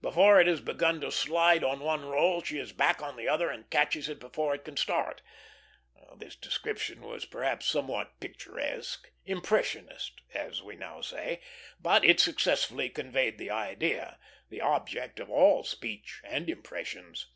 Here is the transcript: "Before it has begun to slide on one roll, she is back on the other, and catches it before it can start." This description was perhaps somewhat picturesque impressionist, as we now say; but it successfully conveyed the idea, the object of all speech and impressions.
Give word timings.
"Before 0.00 0.40
it 0.40 0.46
has 0.46 0.62
begun 0.62 1.02
to 1.02 1.12
slide 1.12 1.62
on 1.62 1.80
one 1.80 2.02
roll, 2.06 2.42
she 2.42 2.56
is 2.58 2.72
back 2.72 3.02
on 3.02 3.14
the 3.14 3.28
other, 3.28 3.50
and 3.50 3.68
catches 3.68 4.08
it 4.08 4.18
before 4.18 4.54
it 4.54 4.64
can 4.64 4.78
start." 4.78 5.20
This 6.16 6.34
description 6.34 7.02
was 7.02 7.26
perhaps 7.26 7.66
somewhat 7.66 8.18
picturesque 8.18 9.10
impressionist, 9.26 10.22
as 10.32 10.62
we 10.62 10.76
now 10.76 11.02
say; 11.02 11.42
but 11.78 12.06
it 12.06 12.20
successfully 12.20 12.88
conveyed 12.88 13.36
the 13.36 13.50
idea, 13.50 14.18
the 14.48 14.62
object 14.62 15.20
of 15.20 15.28
all 15.28 15.62
speech 15.62 16.22
and 16.24 16.48
impressions. 16.48 17.26